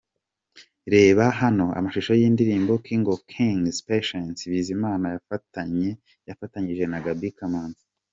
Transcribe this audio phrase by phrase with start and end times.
[0.93, 5.05] Reba hano amashusho y'indirimbo'King of Kings'Patient Bizimana
[6.29, 7.85] yafatanyije na Gaby Kamanzi.